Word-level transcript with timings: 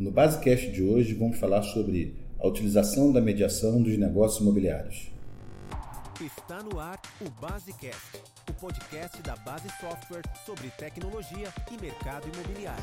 No 0.00 0.10
Basecast 0.10 0.70
de 0.70 0.82
hoje 0.82 1.12
vamos 1.12 1.36
falar 1.36 1.62
sobre 1.62 2.14
a 2.38 2.48
utilização 2.48 3.12
da 3.12 3.20
mediação 3.20 3.82
dos 3.82 3.98
negócios 3.98 4.40
imobiliários. 4.40 5.10
Está 6.18 6.62
no 6.62 6.80
ar 6.80 6.98
o 7.20 7.28
Basecast, 7.38 8.22
o 8.48 8.54
podcast 8.54 9.20
da 9.20 9.36
Base 9.36 9.68
Software 9.78 10.22
sobre 10.46 10.70
tecnologia 10.70 11.52
e 11.70 11.78
mercado 11.78 12.26
imobiliário. 12.32 12.82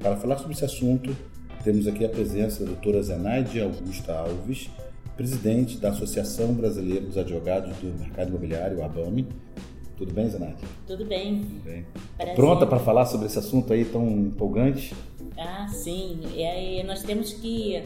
Para 0.00 0.16
falar 0.16 0.38
sobre 0.38 0.54
esse 0.54 0.64
assunto, 0.64 1.16
temos 1.62 1.86
aqui 1.86 2.04
a 2.04 2.08
presença 2.08 2.64
da 2.64 2.72
doutora 2.72 3.00
Zenaide 3.00 3.60
Augusta 3.60 4.12
Alves, 4.12 4.68
presidente 5.16 5.78
da 5.78 5.90
Associação 5.90 6.52
Brasileira 6.52 7.06
dos 7.06 7.16
Advogados 7.16 7.76
do 7.76 7.96
Mercado 7.96 8.30
Imobiliário, 8.30 8.82
ABAME. 8.82 9.28
Tudo 9.96 10.12
bem, 10.12 10.28
Zenaide? 10.28 10.56
Tudo 10.86 11.04
bem. 11.04 11.40
Tudo 11.40 11.64
bem. 11.64 11.84
Pronta 12.34 12.66
para 12.66 12.78
falar 12.78 13.06
sobre 13.06 13.26
esse 13.26 13.38
assunto 13.38 13.72
aí 13.72 13.84
tão 13.84 14.08
empolgante? 14.08 14.94
Ah, 15.38 15.68
sim. 15.68 16.20
E 16.34 16.44
aí 16.44 16.82
nós 16.82 17.02
temos 17.02 17.32
que 17.32 17.82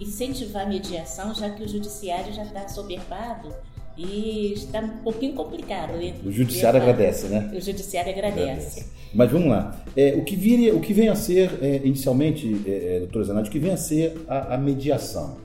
incentivar 0.00 0.66
a 0.66 0.68
mediação, 0.68 1.34
já 1.34 1.50
que 1.50 1.62
o 1.62 1.68
judiciário 1.68 2.32
já 2.32 2.42
está 2.42 2.68
soberbado 2.68 3.52
e 3.96 4.52
está 4.54 4.80
um 4.80 4.98
pouquinho 4.98 5.34
complicado. 5.34 5.92
O 6.24 6.32
judiciário 6.32 6.80
agradece, 6.80 7.26
né? 7.28 7.50
O 7.54 7.60
judiciário 7.60 8.10
agradece. 8.10 8.42
agradece. 8.50 8.86
Mas 9.12 9.30
vamos 9.30 9.48
lá. 9.48 9.84
É, 9.96 10.14
o, 10.14 10.24
que 10.24 10.36
viria, 10.36 10.74
o 10.74 10.80
que 10.80 10.92
vem 10.92 11.08
a 11.08 11.14
ser, 11.14 11.58
é, 11.60 11.76
inicialmente, 11.84 12.62
é, 12.66 12.96
é 12.96 12.98
doutora 13.00 13.24
Zanatti, 13.24 13.48
o 13.48 13.52
que 13.52 13.58
vem 13.58 13.72
a 13.72 13.76
ser 13.76 14.24
a, 14.28 14.54
a 14.54 14.58
mediação? 14.58 15.36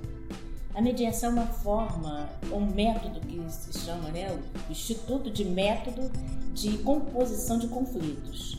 A 0.76 0.82
mediação 0.82 1.30
é 1.30 1.34
uma 1.34 1.48
forma, 1.48 2.30
um 2.52 2.60
método 2.60 3.22
que 3.22 3.42
se 3.50 3.80
chama, 3.80 4.10
né, 4.10 4.30
o 4.30 4.72
Instituto 4.72 5.32
de 5.32 5.46
Método 5.46 6.12
de 6.54 6.78
Composição 6.80 7.58
de 7.58 7.68
Conflitos. 7.70 8.58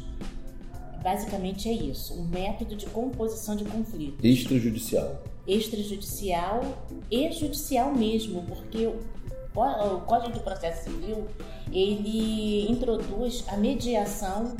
Basicamente 1.02 1.68
é 1.68 1.72
isso, 1.72 2.14
um 2.14 2.24
método 2.24 2.74
de 2.74 2.86
composição 2.86 3.54
de 3.54 3.66
conflitos. 3.66 4.24
Extrajudicial. 4.24 5.22
Extrajudicial 5.46 6.62
e 7.10 7.30
judicial 7.32 7.94
mesmo, 7.94 8.42
porque 8.44 8.86
o 8.86 10.00
Código 10.06 10.32
de 10.32 10.40
Processo 10.40 10.84
Civil 10.84 11.26
ele 11.70 12.66
introduz 12.70 13.44
a 13.48 13.58
mediação 13.58 14.56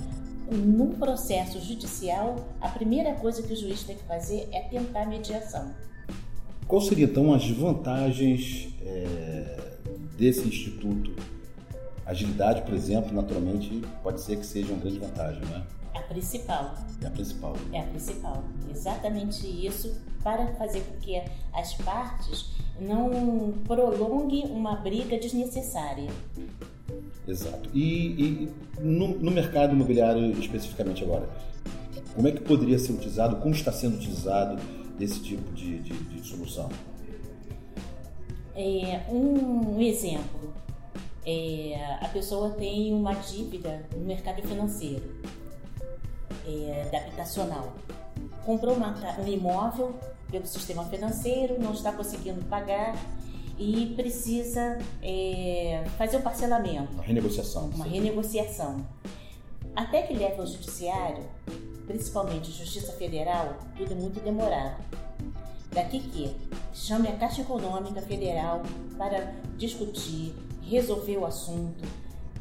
num 0.53 0.93
processo 0.93 1.59
judicial. 1.59 2.37
A 2.61 2.69
primeira 2.69 3.15
coisa 3.15 3.43
que 3.43 3.55
o 3.55 3.57
juiz 3.57 3.83
tem 3.83 3.97
que 3.97 4.05
fazer 4.05 4.47
é 4.53 4.61
tentar 4.61 5.05
a 5.05 5.07
mediação. 5.07 5.75
Qual 6.67 6.81
seria 6.81 7.05
então 7.05 7.33
as 7.33 7.49
vantagens 7.49 8.69
é, 8.83 9.57
desse 10.19 10.47
instituto? 10.47 11.13
Agilidade, 12.05 12.63
por 12.63 12.75
exemplo, 12.75 13.15
naturalmente 13.15 13.83
pode 14.03 14.21
ser 14.21 14.37
que 14.37 14.47
seja 14.47 14.73
uma 14.73 14.81
grande 14.81 14.99
vantagem, 14.99 15.43
né? 15.47 15.63
A 15.95 16.01
principal. 16.01 16.75
É 17.03 17.07
a 17.07 17.11
principal. 17.11 17.57
É 17.73 17.81
a 17.81 17.83
principal. 17.85 18.45
Exatamente 18.71 19.47
isso 19.47 19.95
para 20.23 20.47
fazer 20.55 20.81
com 20.81 20.99
que 20.99 21.23
as 21.53 21.75
partes 21.75 22.51
não 22.81 23.55
prolonguem 23.65 24.45
uma 24.47 24.77
briga 24.77 25.19
desnecessária. 25.19 26.11
Exato. 27.27 27.71
E, 27.73 28.23
e 28.23 28.53
no, 28.81 29.09
no, 29.19 29.31
mercado 29.31 29.73
imobiliário 29.73 30.31
especificamente 30.39 31.03
agora, 31.03 31.29
como 32.15 32.29
é 32.29 32.33
que 32.33 32.41
poderia 32.41 32.79
ser 32.79 32.93
utilizado, 32.93 33.37
como 33.37 33.55
está 33.55 33.73
sendo 33.73 33.97
utilizado 33.97 34.61
esse 35.01 35.21
tipo 35.21 35.53
de, 35.53 35.79
de, 35.81 35.93
de 35.93 36.27
solução? 36.27 36.69
É, 38.55 39.03
um 39.11 39.81
exemplo, 39.81 40.55
é, 41.25 41.99
a 42.01 42.09
pessoa 42.09 42.51
tem 42.51 42.95
uma 42.95 43.15
dívida 43.15 43.85
no 43.95 44.05
mercado 44.05 44.41
financeiro 44.43 45.05
é, 46.47 46.89
da 46.91 46.99
habitacional. 46.99 47.75
Comprou 48.45 48.75
uma, 48.75 48.95
um 49.21 49.27
imóvel 49.27 49.95
pelo 50.31 50.47
sistema 50.47 50.85
financeiro, 50.87 51.61
não 51.61 51.73
está 51.73 51.93
conseguindo 51.93 52.45
pagar 52.47 52.97
e 53.59 53.93
precisa 53.97 54.79
é, 55.03 55.85
fazer 55.99 56.17
o 56.17 56.21
um 56.21 56.23
parcelamento. 56.23 56.93
Uma 56.93 57.03
renegociação. 57.03 57.71
Uma 57.75 57.85
renegociação. 57.85 58.87
Até 59.75 60.03
que 60.03 60.15
leve 60.15 60.41
ao 60.41 60.47
judiciário, 60.47 61.25
principalmente 61.87 62.51
Justiça 62.51 62.93
Federal, 62.93 63.57
tudo 63.77 63.93
é 63.93 63.95
muito 63.95 64.21
demorado. 64.21 64.83
Daqui 65.73 66.01
que 66.01 66.37
chame 66.75 67.09
a 67.09 67.17
Caixa 67.17 67.43
Econômica 67.43 68.03
Federal 68.03 68.63
para 68.97 69.35
discutir, 69.57 70.35
resolver 70.63 71.19
o 71.19 71.27
assunto, 71.27 71.85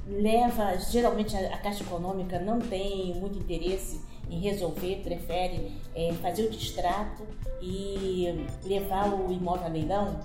leva, 0.07 0.77
geralmente 0.77 1.35
a, 1.35 1.57
Caixa 1.57 1.83
Econômica 1.83 2.39
não 2.39 2.59
tem 2.59 3.13
muito 3.15 3.37
interesse 3.37 4.01
em 4.29 4.39
resolver, 4.39 5.01
prefere 5.03 5.71
é, 5.93 6.13
fazer 6.13 6.45
o 6.45 6.49
distrato 6.49 7.23
e 7.61 8.47
levar 8.63 9.13
o 9.13 9.31
imóvel 9.31 9.65
a 9.65 9.69
leilão. 9.69 10.19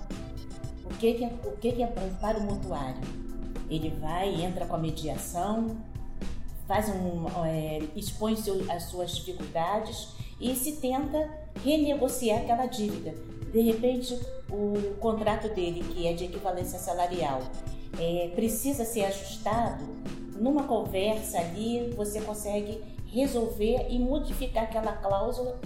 O 0.85 0.97
que, 0.97 1.13
que, 1.13 1.23
é, 1.23 1.31
o 1.45 1.57
que, 1.57 1.71
que 1.71 1.83
é 1.83 1.87
para 1.87 2.37
o 2.37 2.41
mutuário? 2.41 3.01
Ele 3.69 3.89
vai, 4.01 4.43
entra 4.43 4.65
com 4.65 4.75
a 4.75 4.79
mediação, 4.79 5.77
faz 6.71 6.87
um, 6.87 7.25
é, 7.45 7.81
expõe 7.97 8.33
seu, 8.37 8.63
as 8.71 8.83
suas 8.83 9.11
dificuldades 9.17 10.07
e 10.39 10.55
se 10.55 10.77
tenta 10.77 11.29
renegociar 11.65 12.39
aquela 12.39 12.65
dívida. 12.65 13.13
De 13.51 13.59
repente, 13.59 14.17
o 14.49 14.95
contrato 15.01 15.53
dele, 15.53 15.83
que 15.83 16.07
é 16.07 16.13
de 16.13 16.23
equivalência 16.23 16.79
salarial, 16.79 17.41
é, 17.99 18.31
precisa 18.33 18.85
ser 18.85 19.03
ajustado, 19.03 19.83
numa 20.39 20.63
conversa 20.63 21.39
ali 21.39 21.93
você 21.93 22.21
consegue 22.21 22.81
resolver 23.07 23.87
e 23.89 23.99
modificar 23.99 24.63
aquela 24.63 24.93
cláusula 24.93 25.59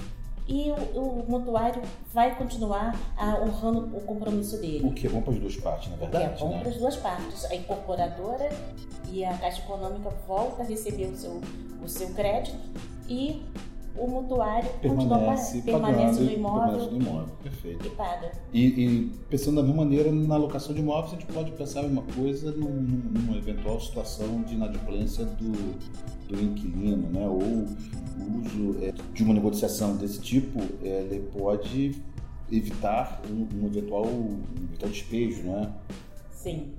e 0.48 0.72
o, 0.96 1.00
o 1.00 1.26
mutuário 1.30 1.84
vai 2.12 2.36
continuar 2.36 3.00
a, 3.16 3.40
honrando 3.42 3.96
o 3.96 4.02
compromisso 4.02 4.58
dele. 4.60 4.88
O 4.88 4.92
que 4.92 5.06
é 5.06 5.10
bom 5.10 5.22
para 5.22 5.34
as 5.34 5.40
duas 5.40 5.56
partes, 5.58 5.90
na 5.92 5.98
verdade. 5.98 6.26
O 6.26 6.30
que 6.30 6.36
é 6.36 6.48
bom 6.48 6.54
né? 6.56 6.60
para 6.62 6.70
as 6.70 6.78
duas 6.78 6.96
partes. 6.96 7.46
A 7.46 7.56
incorporadora 7.56 8.50
e 9.12 9.24
a 9.24 9.38
Caixa 9.38 9.62
Econômica 9.62 10.10
volta 10.28 10.64
a 10.64 10.66
receber 10.66 11.06
o 11.06 11.16
seu, 11.16 11.42
o 11.84 11.88
seu 11.88 12.10
crédito 12.10 12.58
e 13.08 13.44
o 13.98 14.08
mutuário 14.08 14.70
permanece, 14.82 15.62
continua, 15.62 15.80
permanece 15.80 16.22
no 16.22 16.32
imóvel, 16.32 16.62
permanece 16.62 16.92
no 16.92 17.02
imóvel. 17.02 17.36
Perfeito. 17.42 17.88
e 17.88 17.90
paga. 17.92 18.32
E, 18.54 18.66
e, 18.66 19.12
pensando 19.30 19.56
da 19.56 19.64
mesma 19.64 19.84
maneira 19.84 20.12
na 20.12 20.36
alocação 20.36 20.74
de 20.74 20.82
imóveis, 20.82 21.14
a 21.14 21.16
gente 21.16 21.26
pode 21.32 21.52
pensar 21.52 21.84
em 21.84 21.88
uma 21.88 22.02
coisa 22.02 22.52
num, 22.52 22.70
numa 22.70 23.38
eventual 23.38 23.80
situação 23.80 24.42
de 24.42 24.56
inadimplência 24.56 25.24
do, 25.24 25.80
do 26.28 26.42
inquilino, 26.44 27.10
né? 27.10 27.26
ou 27.26 27.40
o 27.42 28.42
uso 28.42 28.84
é, 28.84 28.94
de 29.14 29.24
uma 29.24 29.34
negociação 29.34 29.96
desse 29.96 30.20
tipo, 30.20 30.60
é, 30.84 31.08
ele 31.10 31.30
pode 31.32 31.96
evitar 32.52 33.22
um, 33.30 33.48
um 33.62 33.68
eventual, 33.68 34.06
um 34.06 34.42
eventual 34.68 34.92
despejo, 34.92 35.44
né? 35.44 35.74
Sim. 36.32 36.74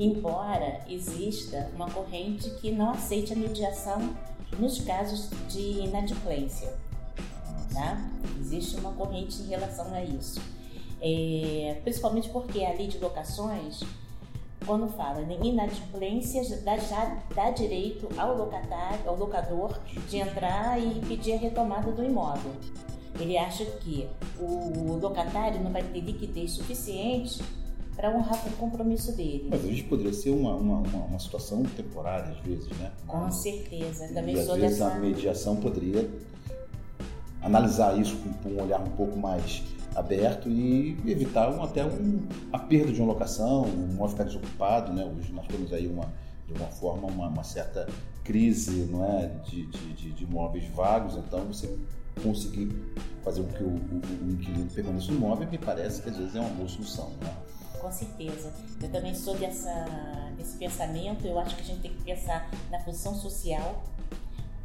Embora 0.00 0.80
exista 0.88 1.70
uma 1.74 1.90
corrente 1.90 2.48
que 2.52 2.72
não 2.72 2.92
aceite 2.92 3.34
a 3.34 3.36
mediação 3.36 4.16
nos 4.58 4.80
casos 4.80 5.28
de 5.46 5.60
inadimplência. 5.60 6.72
Tá? 7.70 8.10
Existe 8.40 8.76
uma 8.76 8.92
corrente 8.92 9.42
em 9.42 9.48
relação 9.48 9.92
a 9.92 10.02
isso. 10.02 10.40
É, 11.02 11.80
principalmente 11.82 12.30
porque 12.30 12.64
a 12.64 12.72
lei 12.72 12.86
de 12.86 12.96
locações, 12.96 13.80
quando 14.64 14.88
fala 14.88 15.20
em 15.20 15.48
inadimplência, 15.48 16.62
dá, 16.62 16.78
já 16.78 17.18
dá 17.34 17.50
direito 17.50 18.08
ao 18.18 18.38
locatário, 18.38 19.06
ao 19.06 19.18
locador, 19.18 19.78
de 20.08 20.16
entrar 20.16 20.80
e 20.80 20.98
pedir 21.08 21.34
a 21.34 21.38
retomada 21.38 21.92
do 21.92 22.02
imóvel. 22.02 22.52
Ele 23.18 23.36
acha 23.36 23.66
que 23.66 24.08
o 24.38 24.96
locatário 24.96 25.62
não 25.62 25.70
vai 25.70 25.82
ter 25.82 26.00
liquidez 26.00 26.52
suficiente 26.52 27.42
para 28.00 28.16
honrar 28.16 28.46
o 28.46 28.50
compromisso 28.52 29.12
dele. 29.12 29.48
Mas 29.50 29.62
hoje 29.62 29.82
poderia 29.82 30.14
ser 30.14 30.30
uma, 30.30 30.54
uma, 30.54 30.78
uma, 30.78 31.04
uma, 31.04 31.18
situação 31.18 31.62
temporária, 31.64 32.30
às 32.30 32.38
vezes, 32.38 32.70
né? 32.78 32.90
Com 33.06 33.30
certeza. 33.30 34.08
Também 34.14 34.36
e, 34.36 34.42
sou 34.42 34.54
às 34.54 34.60
vezes 34.60 34.78
dessa... 34.78 34.90
a 34.90 34.98
mediação 34.98 35.56
poderia 35.56 36.08
analisar 37.42 37.98
isso 38.00 38.16
com 38.42 38.48
um 38.48 38.62
olhar 38.62 38.80
um 38.80 38.90
pouco 38.92 39.18
mais 39.18 39.62
aberto 39.94 40.48
e 40.48 40.96
evitar 41.06 41.50
um, 41.50 41.62
até 41.62 41.84
um, 41.84 42.22
a 42.50 42.58
perda 42.58 42.90
de 42.90 43.02
uma 43.02 43.12
locação, 43.12 43.64
um 43.64 43.90
imóvel 43.90 44.08
ficar 44.08 44.24
desocupado, 44.24 44.94
né? 44.94 45.04
Hoje 45.04 45.30
nós 45.32 45.46
temos 45.46 45.70
aí 45.70 45.86
uma, 45.86 46.08
de 46.46 46.54
uma 46.54 46.68
forma 46.68 47.06
uma, 47.06 47.28
uma 47.28 47.44
certa 47.44 47.86
crise 48.24 48.86
não 48.90 49.04
é? 49.04 49.26
de, 49.44 49.66
de, 49.66 49.92
de, 49.92 50.12
de 50.12 50.24
imóveis 50.24 50.64
vagos, 50.68 51.16
então 51.16 51.40
você 51.40 51.76
conseguir 52.22 52.70
fazer 53.22 53.42
com 53.42 53.52
que 53.52 53.62
o, 53.62 53.68
o, 53.68 54.26
o 54.26 54.32
inquilino 54.32 54.70
permaneça 54.70 55.12
no 55.12 55.18
imóvel 55.18 55.46
me 55.50 55.58
parece 55.58 56.00
que 56.00 56.08
às 56.08 56.16
vezes 56.16 56.34
é 56.34 56.40
uma 56.40 56.48
boa 56.50 56.68
solução. 56.68 57.10
Né? 57.20 57.49
Com 57.80 57.90
certeza. 57.90 58.52
Eu 58.82 58.88
também 58.90 59.14
sou 59.14 59.36
dessa, 59.36 59.86
desse 60.36 60.56
pensamento. 60.56 61.26
Eu 61.26 61.38
acho 61.38 61.56
que 61.56 61.62
a 61.62 61.64
gente 61.64 61.80
tem 61.80 61.92
que 61.92 62.02
pensar 62.02 62.50
na 62.70 62.78
função 62.80 63.14
social, 63.14 63.82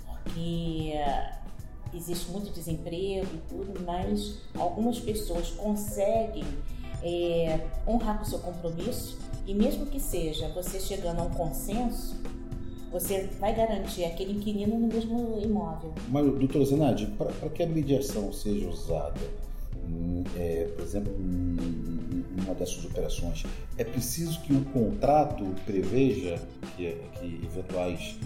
porque 0.06 0.92
eh, 0.94 1.34
existe 1.94 2.32
muito 2.32 2.52
desemprego 2.52 3.28
e 3.34 3.42
tudo, 3.50 3.82
mas 3.86 4.40
algumas 4.58 5.00
pessoas 5.00 5.50
conseguem 5.52 6.44
é, 7.02 7.60
honrar 7.88 8.18
com 8.18 8.24
o 8.24 8.28
seu 8.28 8.40
compromisso 8.40 9.18
e 9.48 9.54
mesmo 9.54 9.86
que 9.86 10.00
seja 10.00 10.50
você 10.50 10.80
chegando 10.80 11.20
a 11.20 11.24
um 11.24 11.30
consenso, 11.30 12.16
você 12.92 13.30
vai 13.40 13.54
garantir 13.54 14.06
aquele 14.06 14.34
inquilino 14.34 14.80
no 14.80 14.88
mesmo 14.88 15.40
imóvel. 15.42 15.94
Mas, 16.08 16.26
doutora 16.26 16.66
Zenade, 16.66 17.06
para 17.18 17.50
que 17.50 17.62
a 17.62 17.68
mediação 17.68 18.32
seja 18.34 18.68
usada, 18.70 19.20
hum, 19.76 20.24
é, 20.36 20.70
por 20.76 20.84
exemplo, 20.84 21.14
numa 22.36 22.54
dessas 22.54 22.84
operações, 22.86 23.44
é 23.78 23.84
preciso 23.84 24.42
que 24.42 24.54
o 24.54 24.64
contrato 24.66 25.46
preveja 25.66 26.40
que, 26.76 26.98
que 27.20 27.42
eventuais 27.44 28.18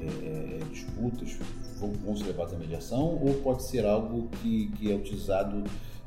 é, 0.00 0.60
disputas 0.70 1.36
vão, 1.78 1.92
vão 1.92 2.16
ser 2.16 2.26
levadas 2.26 2.54
à 2.54 2.58
mediação 2.58 3.18
ou 3.22 3.34
pode 3.42 3.64
ser 3.64 3.84
algo 3.84 4.28
que, 4.40 4.68
que 4.76 4.92
é 4.92 4.94
utilizado 4.94 5.64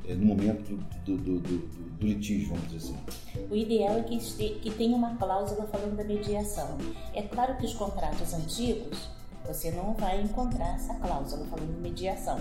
é, 0.08 0.16
no 0.16 0.26
momento 0.26 0.76
do, 1.06 1.18
do, 1.18 1.40
do, 1.40 1.58
do, 1.98 2.08
litígio, 2.08 2.50
vamos 2.50 2.70
dizer 2.72 2.78
assim? 2.78 3.48
O 3.50 3.56
ideal 3.56 3.98
é 4.00 4.04
que, 4.04 4.18
que 4.18 4.72
tenha 4.72 4.96
uma 4.96 5.16
cláusula 5.16 5.68
falando 5.68 5.96
da 5.96 6.04
mediação. 6.04 6.78
É 7.14 7.22
claro 7.22 7.56
que 7.58 7.66
os 7.66 7.74
contratos 7.74 8.34
antigos, 8.34 9.10
você 9.46 9.72
não 9.72 9.94
vai 9.94 10.22
encontrar 10.22 10.76
essa 10.76 10.96
cláusula 10.96 11.46
falando 11.46 11.76
de 11.76 11.82
mediação, 11.82 12.40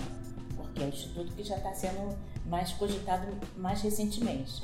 porque 0.55 0.81
é 0.81 0.85
um 0.85 0.89
instituto 0.89 1.31
que 1.33 1.43
já 1.43 1.57
está 1.57 1.73
sendo 1.73 2.17
mais 2.45 2.71
cogitado 2.73 3.27
mais 3.57 3.81
recentemente. 3.81 4.63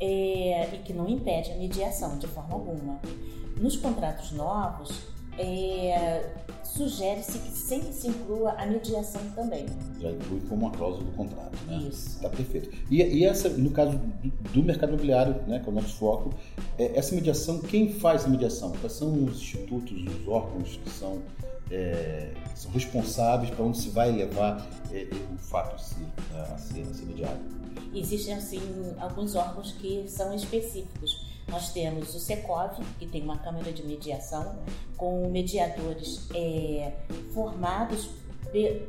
É, 0.00 0.74
e 0.74 0.78
que 0.84 0.92
não 0.92 1.08
impede 1.08 1.52
a 1.52 1.56
mediação 1.56 2.18
de 2.18 2.26
forma 2.26 2.54
alguma. 2.54 3.00
Nos 3.56 3.76
contratos 3.76 4.32
novos, 4.32 5.06
é, 5.38 6.30
sugere-se 6.62 7.38
que 7.38 7.50
sempre 7.50 7.92
se 7.92 8.08
inclua 8.08 8.52
a 8.52 8.66
mediação 8.66 9.20
também. 9.34 9.66
Já 10.00 10.10
inclui 10.10 10.40
como 10.48 10.66
uma 10.66 10.70
cláusula 10.70 11.04
do 11.04 11.12
contrato, 11.12 11.56
né? 11.66 11.78
Isso. 11.88 12.16
Está 12.16 12.28
perfeito. 12.28 12.70
E, 12.90 13.02
e, 13.02 13.24
essa, 13.24 13.48
no 13.48 13.70
caso 13.70 13.98
do, 13.98 14.30
do, 14.52 14.62
mercado 14.62 14.90
imobiliário, 14.90 15.34
né, 15.46 15.60
que 15.60 15.68
é 15.68 15.72
o 15.72 15.74
nosso 15.74 15.94
foco, 15.94 16.30
é, 16.78 16.96
essa 16.96 17.14
mediação, 17.14 17.60
quem 17.60 17.92
faz 17.92 18.24
a 18.24 18.28
mediação? 18.28 18.72
Quais 18.72 18.92
são 18.92 19.12
os 19.24 19.36
institutos, 19.36 19.92
os 19.92 20.28
órgãos 20.28 20.78
que 20.82 20.90
são, 20.90 21.22
é, 21.70 22.32
são 22.54 22.70
responsáveis 22.70 23.50
para 23.50 23.64
onde 23.64 23.78
se 23.78 23.90
vai 23.90 24.10
levar 24.12 24.66
é, 24.92 25.02
é, 25.02 25.08
o 25.32 25.38
fato 25.38 25.74
a, 25.74 25.78
ser, 25.78 26.06
a 26.34 26.58
ser 26.58 27.06
mediado? 27.06 27.40
Existem, 27.94 28.34
assim, 28.34 28.60
alguns 28.98 29.34
órgãos 29.34 29.72
que 29.72 30.04
são 30.08 30.34
específicos 30.34 31.24
nós 31.48 31.72
temos 31.72 32.14
o 32.14 32.18
Secov, 32.18 32.82
que 32.98 33.06
tem 33.06 33.22
uma 33.22 33.38
câmara 33.38 33.70
de 33.72 33.86
mediação, 33.86 34.56
com 34.96 35.28
mediadores 35.28 36.26
é, 36.34 36.92
formados 37.32 38.08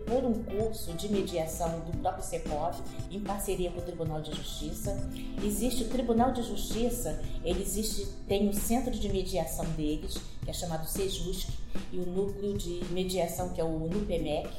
por 0.06 0.24
um 0.24 0.44
curso 0.44 0.94
de 0.94 1.12
mediação 1.12 1.80
do 1.80 1.98
próprio 1.98 2.24
Secov, 2.24 2.76
em 3.10 3.20
parceria 3.20 3.72
com 3.72 3.80
o 3.80 3.82
Tribunal 3.82 4.22
de 4.22 4.36
Justiça. 4.36 4.96
Existe 5.44 5.84
o 5.84 5.90
Tribunal 5.90 6.32
de 6.32 6.44
Justiça, 6.44 7.20
ele 7.44 7.62
existe, 7.62 8.06
tem 8.28 8.48
o 8.48 8.54
centro 8.54 8.92
de 8.92 9.10
mediação 9.10 9.66
deles, 9.72 10.18
que 10.44 10.50
é 10.50 10.54
chamado 10.54 10.88
SEJUSC, 10.88 11.50
e 11.92 12.00
o 12.00 12.06
núcleo 12.06 12.54
de 12.56 12.82
mediação, 12.92 13.50
que 13.50 13.60
é 13.60 13.64
o 13.64 13.80
NUPEMEC. 13.80 14.50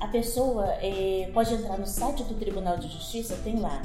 A 0.00 0.08
pessoa 0.08 0.66
é, 0.82 1.30
pode 1.32 1.54
entrar 1.54 1.78
no 1.78 1.86
site 1.86 2.24
do 2.24 2.34
Tribunal 2.34 2.78
de 2.78 2.88
Justiça, 2.88 3.38
tem 3.44 3.60
lá 3.60 3.80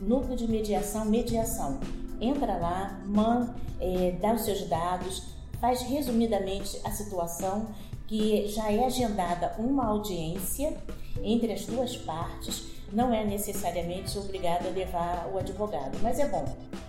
Núcleo 0.00 0.36
de 0.36 0.48
Mediação, 0.48 1.04
Mediação. 1.04 1.80
Entra 2.20 2.56
lá, 2.56 3.00
man, 3.06 3.54
é, 3.80 4.12
dá 4.20 4.34
os 4.34 4.42
seus 4.42 4.68
dados, 4.68 5.22
faz 5.60 5.82
resumidamente 5.82 6.78
a 6.84 6.90
situação, 6.90 7.68
que 8.06 8.46
já 8.48 8.70
é 8.70 8.84
agendada 8.84 9.54
uma 9.58 9.86
audiência 9.86 10.76
entre 11.22 11.52
as 11.52 11.66
duas 11.66 11.96
partes, 11.96 12.76
não 12.92 13.12
é 13.12 13.24
necessariamente 13.24 14.16
obrigado 14.16 14.66
a 14.66 14.70
levar 14.70 15.30
o 15.32 15.38
advogado, 15.38 15.98
mas 16.02 16.18
é 16.18 16.28
bom. 16.28 16.44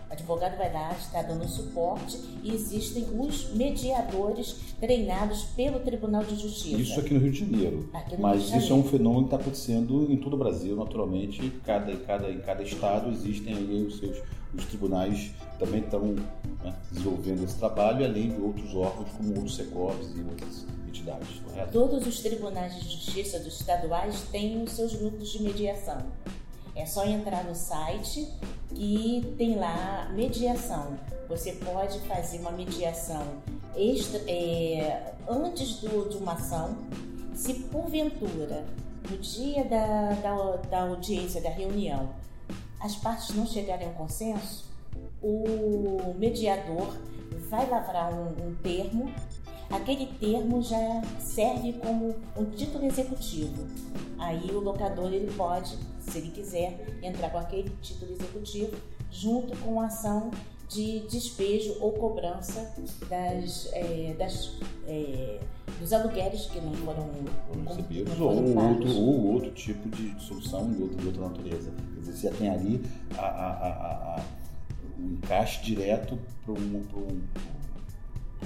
O 0.10 0.14
advogado 0.14 0.58
vai 0.58 0.72
lá, 0.72 0.92
está 0.94 1.22
dando 1.22 1.48
suporte 1.48 2.18
e 2.44 2.54
existem 2.54 3.06
os 3.19 3.52
mediadores 3.54 4.58
treinados 4.80 5.44
pelo 5.56 5.80
Tribunal 5.80 6.24
de 6.24 6.36
Justiça. 6.36 6.78
Isso 6.78 7.00
aqui 7.00 7.14
no 7.14 7.19
Rio 7.19 7.31
de 7.31 7.40
Janeiro. 7.40 7.90
No 8.12 8.19
Mas 8.19 8.50
de 8.50 8.58
isso 8.58 8.72
é 8.72 8.75
um 8.75 8.84
fenômeno 8.84 9.28
que 9.28 9.36
está 9.36 9.38
acontecendo 9.38 10.08
em 10.10 10.18
todo 10.18 10.36
o 10.36 10.38
Brasil, 10.38 10.75
naturalmente. 10.75 11.52
Cada, 11.66 11.96
cada, 11.98 12.30
em 12.30 12.40
cada 12.40 12.64
estado 12.64 13.12
existem 13.12 13.56
aí 13.56 13.86
os 13.86 13.98
seus 13.98 14.18
os 14.58 14.66
tribunais 14.66 15.31
também 15.60 15.81
estão 15.81 16.16
né, 16.64 16.74
desenvolvendo 16.90 17.44
esse 17.44 17.58
trabalho, 17.58 18.06
além 18.06 18.31
de 18.31 18.42
outros 18.42 18.74
órgãos 18.74 19.10
como 19.12 19.30
outros 19.36 19.56
SECOVs 19.56 20.16
e 20.16 20.22
outras 20.22 20.66
entidades, 20.88 21.39
correto? 21.39 21.72
Todos 21.72 22.07
os 22.07 22.19
tribunais 22.19 22.75
de 22.75 22.89
justiça 22.89 23.39
dos 23.39 23.60
estaduais 23.60 24.22
têm 24.31 24.62
os 24.63 24.72
seus 24.72 24.95
grupos 24.95 25.30
de 25.30 25.44
mediação. 25.44 26.01
É 26.75 26.86
só 26.86 27.06
entrar 27.06 27.44
no 27.44 27.56
site 27.56 28.28
e 28.75 29.34
tem 29.38 29.56
lá 29.56 30.10
mediação. 30.13 30.98
Você 31.28 31.54
pode 31.54 32.00
fazer 32.01 32.39
uma 32.39 32.51
mediação 32.51 33.25
extra, 33.75 34.22
é, 34.28 35.13
antes 35.28 35.78
do, 35.78 36.10
de 36.10 36.18
uma 36.18 36.34
ação. 36.34 36.78
Se 37.33 37.54
porventura, 37.56 38.66
no 39.10 39.18
dia 39.18 39.63
da, 39.66 40.13
da, 40.13 40.56
da 40.69 40.81
audiência, 40.83 41.42
da 41.42 41.50
reunião, 41.50 42.10
as 42.80 42.95
partes 42.95 43.36
não 43.36 43.45
chegarem 43.45 43.88
a 43.88 43.90
um 43.90 43.94
consenso, 43.94 44.66
o 45.22 46.13
mediador 46.18 46.95
vai 47.50 47.68
lavrar 47.69 48.13
um, 48.13 48.50
um 48.50 48.56
termo 48.56 49.12
aquele 49.69 50.08
termo 50.19 50.62
já 50.62 51.02
serve 51.19 51.74
como 51.74 52.16
um 52.36 52.46
título 52.46 52.86
executivo. 52.86 53.68
Aí 54.18 54.50
o 54.52 54.60
locador 54.60 55.14
ele 55.14 55.31
pode, 55.34 55.78
se 56.00 56.18
ele 56.18 56.31
quiser, 56.31 57.00
entrar 57.04 57.30
com 57.30 57.38
aquele 57.38 57.69
título 57.81 58.12
executivo 58.12 58.75
junto 59.12 59.56
com 59.58 59.80
a 59.80 59.86
ação 59.86 60.31
de 60.69 61.00
despejo 61.08 61.78
ou 61.80 61.94
cobrança 61.94 62.74
das, 63.10 63.69
é, 63.72 64.16
das 64.18 64.52
é, 64.86 65.40
dos 65.80 65.94
aluguéis 65.94 66.48
que 66.48 66.60
não 66.60 66.74
foram 66.74 67.10
recebidos 67.68 68.19
ou, 68.19 68.58
outro, 68.58 68.90
ou 68.90 69.34
outro 69.34 69.52
tipo 69.52 69.88
de 69.90 70.22
solução 70.22 70.72
de 70.72 70.81
outra, 70.81 70.98
de 70.98 71.08
outra 71.08 71.30
natureza. 71.30 71.72
Quer 71.94 72.00
dizer, 72.00 72.12
você 72.14 72.30
já 72.30 72.34
tem 72.36 72.50
ali 72.50 72.81
a, 73.18 73.22
a, 73.22 73.52
a, 73.52 74.16
a 74.16 74.24
o 74.98 75.14
encaixe 75.14 75.64
direto 75.64 76.18
para 76.44 76.54
um, 76.54 76.58
um, 76.58 77.22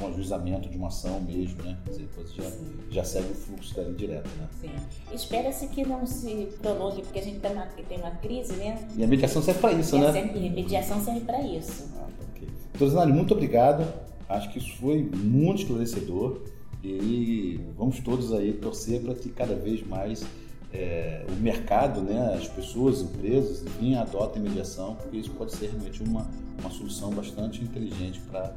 um 0.01 0.07
ajuizamento 0.07 0.69
de 0.69 0.77
uma 0.77 0.87
ação 0.87 1.19
mesmo, 1.21 1.61
né? 1.63 1.77
Quer 1.83 1.91
dizer, 1.91 2.03
depois 2.03 2.33
já, 2.33 2.51
já 2.89 3.03
segue 3.03 3.31
o 3.31 3.35
fluxo 3.35 3.75
dali 3.75 3.93
direto, 3.93 4.29
né? 4.37 4.47
Sim. 4.59 4.69
Espera-se 5.13 5.67
que 5.67 5.85
não 5.85 6.05
se 6.05 6.49
prolongue, 6.61 7.01
porque 7.01 7.19
a 7.19 7.23
gente 7.23 7.39
tem 7.39 7.51
uma, 7.51 7.65
tem 7.65 7.97
uma 7.97 8.11
crise, 8.11 8.53
né? 8.53 8.87
E 8.97 9.03
a 9.03 9.07
mediação 9.07 9.41
serve 9.41 9.59
para 9.59 9.73
isso, 9.73 9.95
e 9.95 9.99
né? 9.99 10.09
A 10.09 10.53
mediação 10.53 11.03
serve 11.03 11.21
para 11.21 11.41
isso. 11.41 11.89
Ah, 11.95 12.07
tá, 12.17 12.25
ok. 12.35 12.47
Doutor 12.73 12.89
Zanari, 12.89 13.13
muito 13.13 13.33
obrigado. 13.33 13.85
Acho 14.27 14.49
que 14.51 14.59
isso 14.59 14.75
foi 14.77 15.01
muito 15.03 15.61
esclarecedor. 15.61 16.41
E 16.83 17.59
vamos 17.77 17.99
todos 17.99 18.33
aí 18.33 18.53
torcer 18.53 19.01
para 19.01 19.13
que 19.13 19.29
cada 19.29 19.53
vez 19.53 19.85
mais 19.85 20.25
é, 20.73 21.25
o 21.29 21.33
mercado, 21.41 22.01
né, 22.01 22.33
as 22.35 22.47
pessoas, 22.47 23.01
empresas, 23.01 23.63
enfim, 23.63 23.95
adotem 23.95 24.41
mediação, 24.41 24.95
porque 24.95 25.17
isso 25.17 25.31
pode 25.31 25.53
ser 25.53 25.67
realmente 25.67 26.01
uma, 26.01 26.27
uma 26.59 26.71
solução 26.71 27.11
bastante 27.11 27.63
inteligente 27.63 28.21
para 28.21 28.53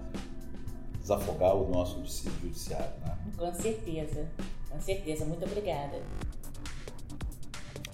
desafogar 1.05 1.55
o 1.55 1.71
nosso 1.71 2.03
judiciário. 2.41 2.99
Né? 3.01 3.17
Com 3.37 3.55
certeza, 3.55 4.27
com 4.71 4.81
certeza. 4.81 5.27
Muito 5.27 5.45
obrigada. 5.45 6.03